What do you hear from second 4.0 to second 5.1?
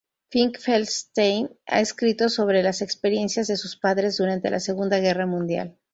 durante la Segunda